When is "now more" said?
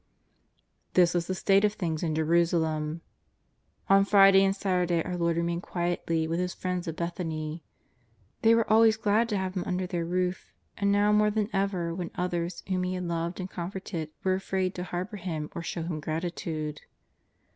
10.91-11.29